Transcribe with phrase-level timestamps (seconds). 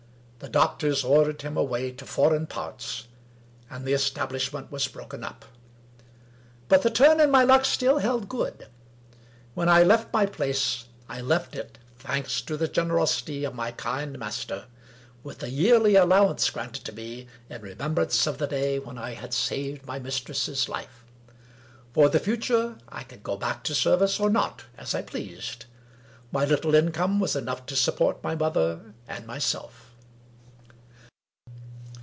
[0.41, 3.07] The doctors ordered him away to foreign parts,
[3.69, 5.45] and the establishment was broken up.
[6.67, 8.65] But the turn in my luck still held good.
[9.53, 14.17] When I left my place, I left it— ^thanks to the generosity of my kind
[14.17, 14.65] master—
[15.23, 19.35] with a yearly allowance granted to me, in remembrance of the day when I had
[19.35, 21.05] saved my mistress's life.
[21.93, 25.65] For the future, I could go back to service or not, as I pleased;
[26.31, 29.89] my little income was enough to support my mother and my self.